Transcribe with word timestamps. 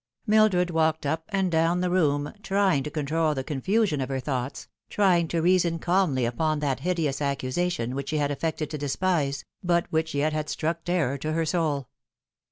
Mildred 0.25 0.71
walked 0.71 1.05
up 1.05 1.25
and 1.29 1.51
down 1.51 1.81
the 1.81 1.89
room, 1.91 2.33
trying 2.41 2.81
to 2.81 2.89
control 2.89 3.35
the 3.35 3.43
confusion 3.43 4.01
of 4.01 4.09
her 4.09 4.19
thoughts, 4.19 4.67
trying 4.89 5.27
to 5.27 5.43
reason 5.43 5.77
calmly 5.77 6.25
upon 6.25 6.57
that 6.57 6.79
hideous 6.79 7.21
accusation 7.21 7.93
which 7.93 8.09
she 8.09 8.17
had 8.17 8.31
affected 8.31 8.71
to 8.71 8.79
despise, 8.79 9.45
but 9.63 9.85
which 9.91 10.15
yet 10.15 10.33
had 10.33 10.49
struck 10.49 10.83
terror 10.83 11.19
to 11.19 11.33
her 11.33 11.45
soul. 11.45 11.87